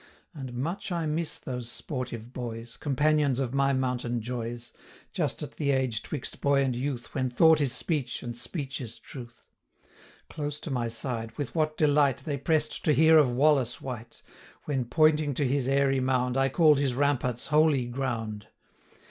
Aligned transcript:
And 0.33 0.53
much 0.55 0.91
I 0.91 1.05
miss 1.05 1.37
those 1.37 1.71
sportive 1.71 2.33
boys, 2.33 2.75
Companions 2.75 3.39
of 3.39 3.53
my 3.53 3.71
mountain 3.71 4.19
joys, 4.19 4.73
Just 5.11 5.43
at 5.43 5.57
the 5.57 5.69
age 5.69 6.01
'twixt 6.01 6.41
boy 6.41 6.63
and 6.63 6.75
youth, 6.75 7.13
110 7.13 7.13
When 7.23 7.29
thought 7.29 7.61
is 7.61 7.71
speech, 7.71 8.23
and 8.23 8.35
speech 8.35 8.81
is 8.81 8.97
truth. 8.97 9.45
Close 10.27 10.59
to 10.61 10.71
my 10.71 10.87
side, 10.87 11.37
with 11.37 11.53
what 11.53 11.77
delight 11.77 12.17
They 12.25 12.37
press'd 12.39 12.83
to 12.85 12.93
hear 12.93 13.19
of 13.19 13.29
Wallace 13.31 13.79
wight, 13.79 14.23
When, 14.63 14.85
pointing 14.85 15.35
to 15.35 15.45
his 15.47 15.67
airy 15.67 15.99
mound, 15.99 16.35
I 16.35 16.49
call'd 16.49 16.79
his 16.79 16.95
ramparts 16.95 17.49
holy 17.53 17.85
ground! 17.85 18.47